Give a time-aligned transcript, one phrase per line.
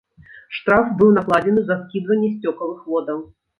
[0.59, 3.25] Штраф быў накладзены за скідванне сцёкавых водаў.